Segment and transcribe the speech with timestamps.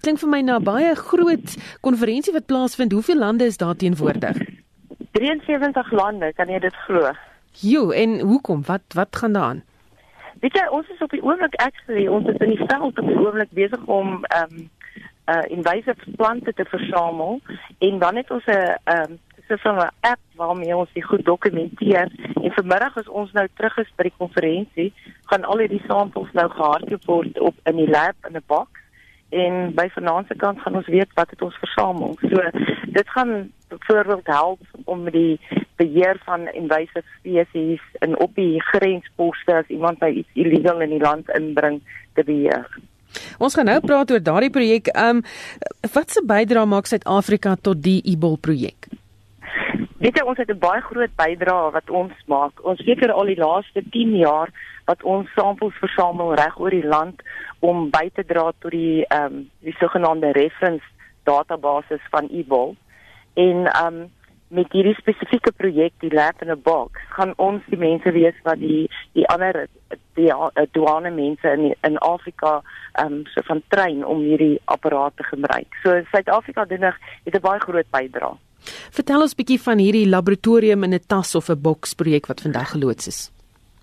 [0.00, 2.92] Klink vir my na baie groot konferensie wat plaasvind.
[2.92, 4.38] Hoeveel lande is daar teenwoordig?
[5.12, 7.10] 73 lande, kan jy dit glo?
[7.60, 8.62] Jo, en hoekom?
[8.64, 9.62] Wat wat gaan daaraan?
[10.40, 13.18] Weet jy, ons is op die oomblik actually, ons is in die veld op die
[13.18, 14.68] oomblik besig om ehm um,
[15.30, 17.40] uh invasive plante te versamel
[17.78, 19.18] en dan het ons 'n ehm um,
[19.58, 22.08] so 'n app waarmee ons dit goed dokumenteer
[22.42, 24.92] en vanmiddag as ons nou terug is by die konferensie,
[25.24, 28.79] gaan al hierdie samples nou gehardloop word op in die lab in 'n box
[29.30, 32.16] en by vanaand se kant gaan ons weet wat het ons versamel.
[32.20, 32.42] So
[32.98, 35.40] dit gaan byvoorbeeld help om die
[35.76, 41.02] beheer van invasive spesies in op die grensposte as iemand by iets illegal in die
[41.02, 41.80] land inbring
[42.14, 42.66] te beheer.
[43.38, 44.92] Ons gaan nou praat oor daardie projek.
[44.94, 45.24] Ehm um,
[45.94, 48.79] wat se bydrae maak Suid-Afrika tot die Ebol projek?
[50.00, 52.64] Weet jy ons het 'n baie groot bydrae wat ons maak.
[52.64, 54.48] Ons seker al die laaste 10 jaar
[54.86, 57.20] wat ons samples versamel reg oor die land
[57.58, 60.84] om by te dra tot die ehm um, die sogenaamde reference
[61.24, 62.76] databasis van Ebol.
[63.34, 64.10] En ehm um,
[64.48, 68.58] met hierdie spesifieke projek die lab in a box gaan ons die mense wees wat
[68.58, 69.66] die die ander
[70.14, 75.16] die uh, douane mense in in Afrika ehm um, so van trein om hierdie apparaat
[75.16, 75.68] te gebruik.
[75.82, 78.36] So Suid-Afrika doen nog het 'n baie groot bydrae.
[78.90, 82.70] Vertel ons bietjie van hierdie laboratorium in 'n tas of 'n boks projek wat vandag
[82.70, 83.30] geloods is.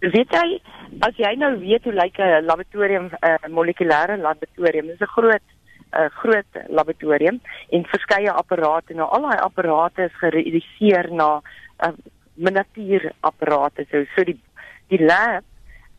[0.00, 0.60] Weet jy
[1.00, 5.46] as jy nou weet hoe lyk 'n laboratorium 'n molekulêre laboratorium, dis 'n groot
[5.92, 8.94] 'n groot laboratorium en verskeie apparate.
[8.94, 11.40] Nou al daai apparate is gereduseer na
[11.82, 11.96] 'n uh,
[12.34, 13.86] miniatuurapparate.
[13.90, 14.40] So so die
[14.88, 15.44] die lab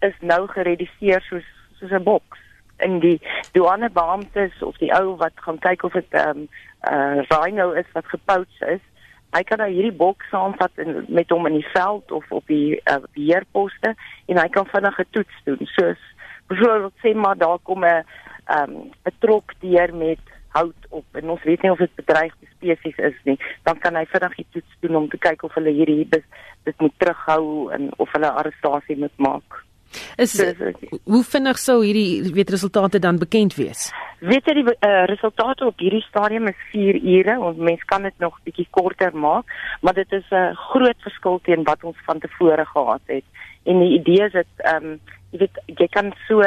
[0.01, 1.47] is nou gereduseer soos
[1.79, 2.46] soos 'n boks
[2.83, 3.17] in die
[3.51, 6.47] douane beamptes of die ou wat gaan kyk of dit ehm um,
[6.87, 8.83] uh rhino is wat gepouts is.
[9.35, 12.77] Hy kan nou hierdie boks saamvat en met hom in die veld of op die
[12.77, 13.95] uh, beheerposte
[14.27, 15.59] en hy kan vinnige toets doen.
[15.75, 16.03] Soos
[16.47, 18.03] byvoorbeeld sê maar daar kom 'n
[18.47, 20.23] ehm um, 'n trok deur met
[20.57, 24.05] hout op en ons weet nie of dit bedreigde spesies is nie, dan kan hy
[24.09, 26.25] vinnig die toets doen om te kyk of hulle hierdie dit,
[26.63, 29.63] dit moet terughou en of hulle arrestasie moet maak.
[30.17, 30.35] Is
[31.03, 33.91] hoe vinnig sou hierdie weet resultate dan bekend wees?
[34.19, 37.37] Weet jy die uh, resultate op hierdie stadium is 4 ure.
[37.39, 39.45] Ons mens kan dit nog bietjie korter maak,
[39.81, 43.25] maar dit is 'n uh, groot verskil teen wat ons van tevore gehad het.
[43.63, 44.99] En die idee is dat ehm um,
[45.31, 46.41] jy weet jy kan so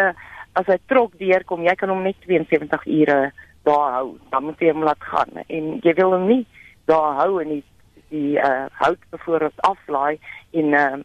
[0.52, 4.18] as hy trok deurkom, jy kan hom net 72 ure daar hou.
[4.30, 6.46] Dan moet jy hom laat gaan en jy wil hom nie
[6.86, 7.64] daar hou en die
[8.10, 10.18] die uh, hout byvoorbeeld aflaai
[10.50, 10.98] en uh,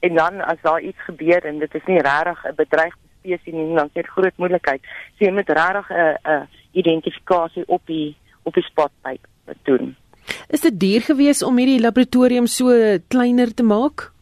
[0.00, 3.74] en dan as daar iets gebeur en dit is nie regtig 'n bedreigde spesies nie,
[3.74, 4.82] dan is dit groot moontlikheid.
[5.18, 9.18] So jy moet regtig 'n 'n identifikasie op die op die spot by
[9.62, 9.96] doen.
[10.48, 14.12] Is dit duur geweest om hierdie laboratorium so kleiner te maak?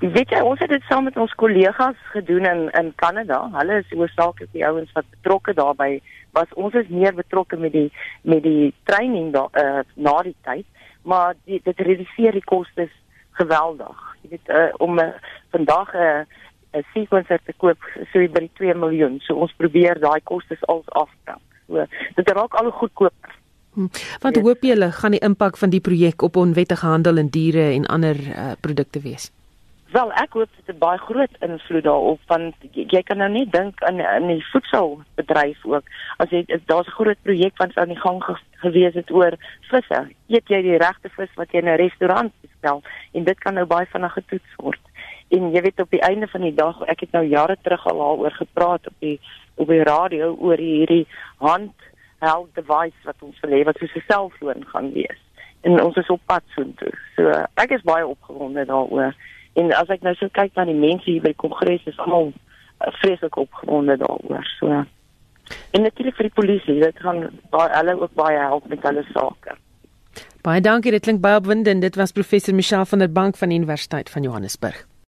[0.00, 3.50] Weet jy, ons het dit saam met ons kollegas gedoen in in Kanada.
[3.52, 6.00] Hulle is oorsaaklik die ouens wat betrokke daarbey
[6.32, 6.48] was.
[6.54, 7.90] Ons is meer betrokke met die
[8.22, 10.64] met die training daar uh, na die tyd,
[11.02, 12.90] maar die, dit reduseer die kostes
[13.40, 14.06] geweldig.
[14.22, 15.08] Jy weet uh, om uh,
[15.54, 16.38] vandag 'n uh,
[16.72, 17.78] 'n sequencer te koop
[18.12, 19.18] so by die 2 miljoen.
[19.26, 21.42] So ons probeer daai kostes als afbring.
[21.66, 23.38] So dit raak al goedkoper.
[23.74, 23.90] Hm.
[24.22, 27.86] Wat hoop julle gaan die impak van die projek op onwettige handel in diere en
[27.86, 29.30] ander uh, produkte wees?
[29.90, 33.80] Wel, ek hoop dit het baie groot invloed daarop want jy kan nou net dink
[33.82, 35.88] aan in die voedselbedryf ook.
[36.22, 39.34] As jy daar's 'n groot projek wat aan die gang ge gewees het oor
[39.70, 40.00] visse.
[40.28, 43.66] Eet jy die regte vis wat jy in 'n restaurant bestel en dit kan nou
[43.66, 44.80] baie vinnig getoets word.
[45.28, 47.98] En jy weet op die einde van die dag, ek het nou jare terug al
[47.98, 49.20] daaroor gepraat op die
[49.56, 51.06] op die radio oor hierdie
[51.38, 55.20] handheld device wat ons wil hê wat soos 'n selfoon gaan wees.
[55.60, 56.92] En ons is op pad soontoe.
[57.16, 59.14] So ek is baie opgewonde daaroor.
[59.58, 62.30] En as ek nou so kyk na die mense hier by die kongres, is almal
[62.30, 64.46] uh, vreeslik opgewonde daaroor.
[64.58, 64.84] So
[65.74, 69.56] en natuurlik vir die polisie, dit gaan baie hulle ook baie help met hulle sake.
[70.46, 71.82] Baie dankie, dit klink baie opwindend.
[71.82, 74.89] Dit was professor Michelle van der Bank van Universiteit van Johannesburg.